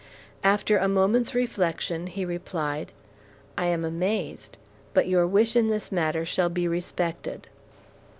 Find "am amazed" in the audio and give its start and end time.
3.67-4.57